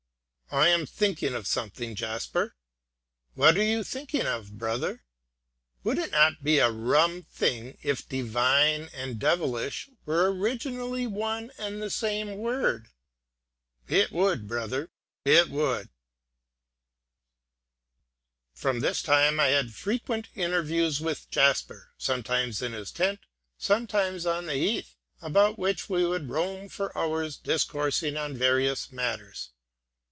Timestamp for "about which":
25.21-25.87